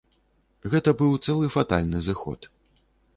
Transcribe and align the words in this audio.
Гэта 0.73 0.93
быў 1.01 1.11
цэлы 1.25 1.49
фатальны 1.57 2.01
зыход. 2.07 2.49